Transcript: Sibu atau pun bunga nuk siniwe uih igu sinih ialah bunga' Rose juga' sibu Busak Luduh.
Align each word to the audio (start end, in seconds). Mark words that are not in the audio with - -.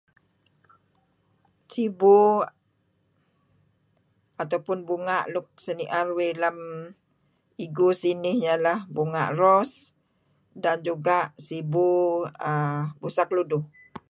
Sibu 1.71 2.17
atau 4.41 4.59
pun 4.65 4.79
bunga 4.87 5.17
nuk 5.33 5.47
siniwe 5.65 5.97
uih 6.19 6.33
igu 7.65 7.87
sinih 8.01 8.37
ialah 8.45 8.79
bunga' 8.95 9.33
Rose 9.39 9.75
juga' 10.85 11.23
sibu 11.45 11.87
Busak 12.99 13.29
Luduh. 13.35 13.63